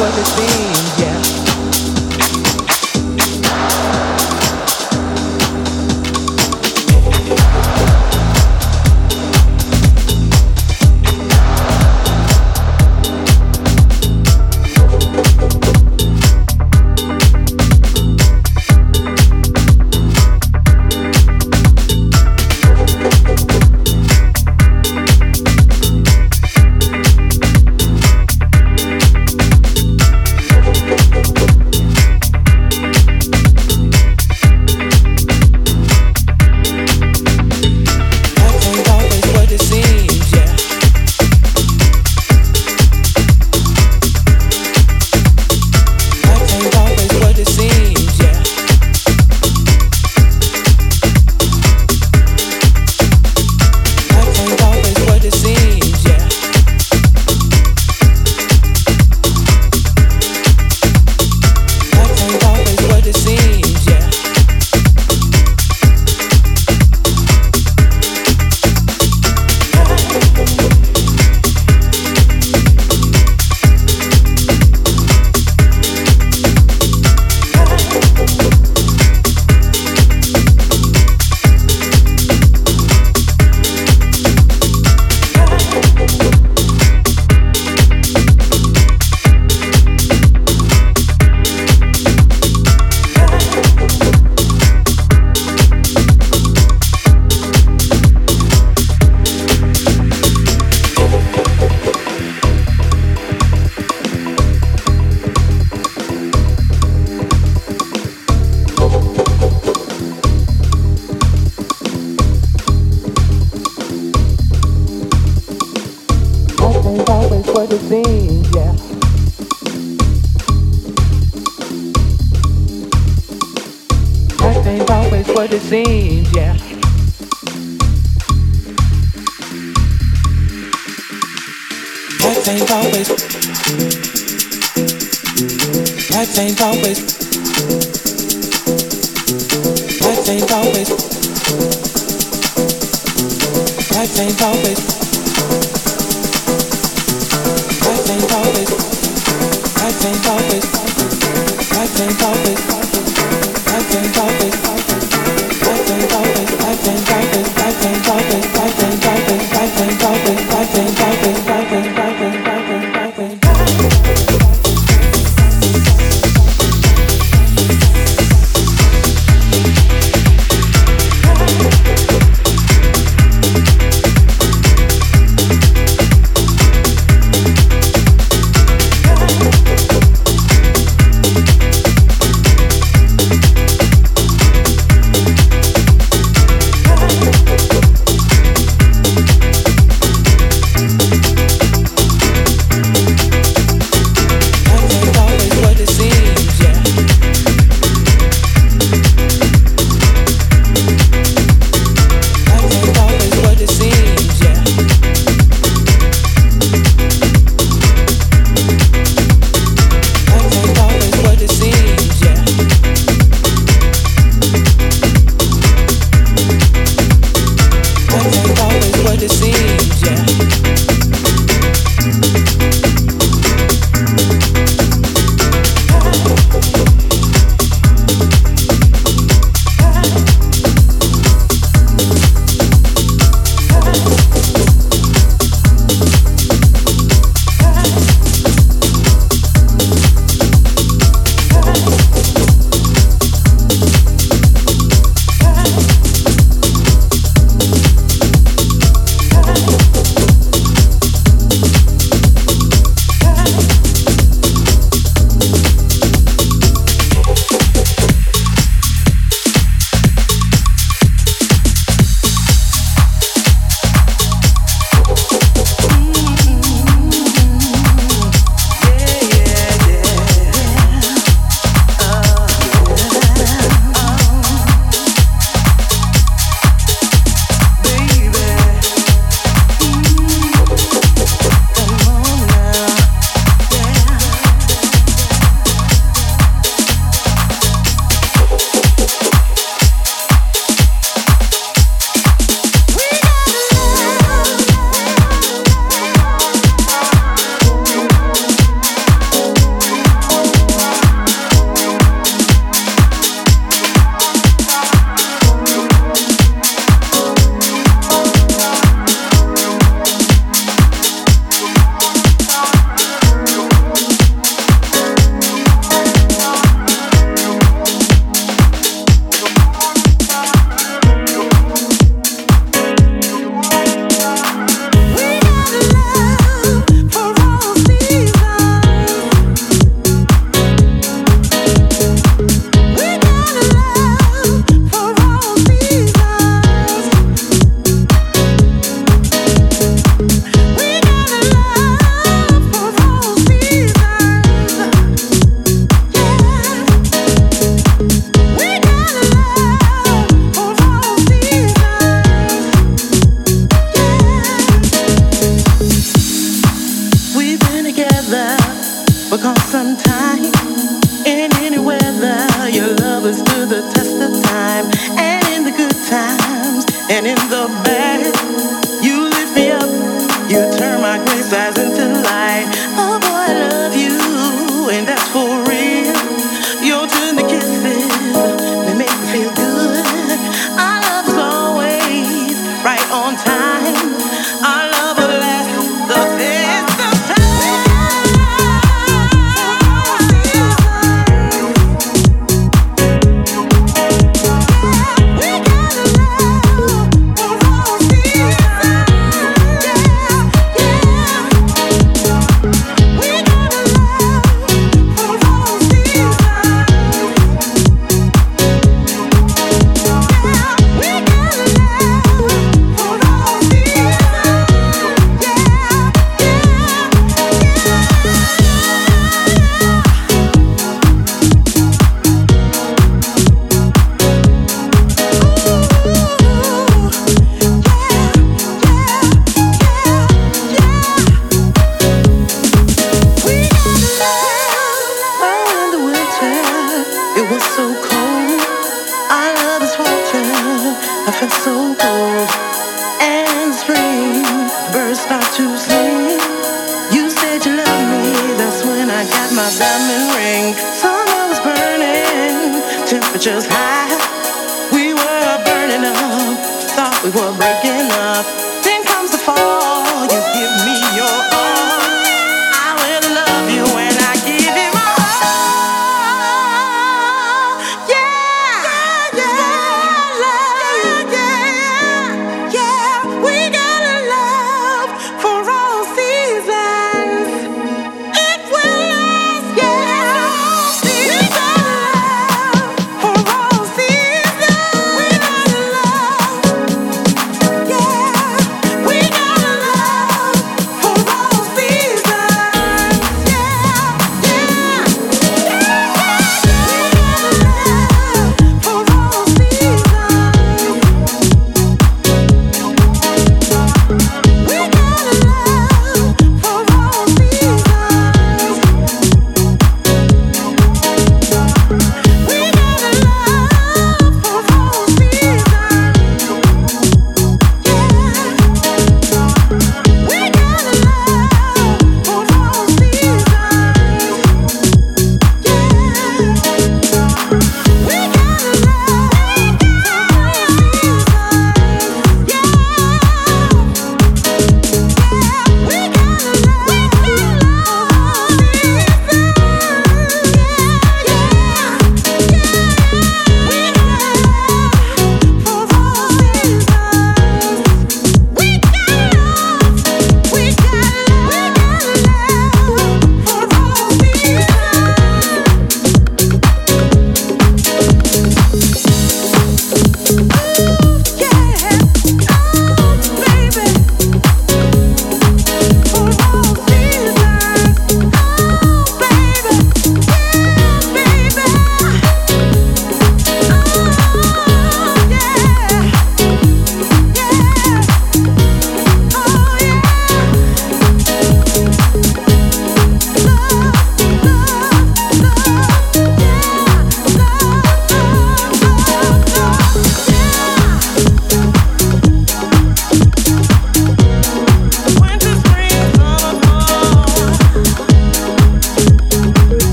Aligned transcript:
what 0.00 0.18
it 0.18 0.26
seems, 0.26 1.00
yeah. 1.00 1.23